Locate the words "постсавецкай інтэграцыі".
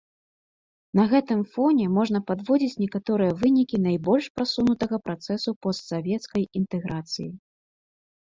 5.65-7.29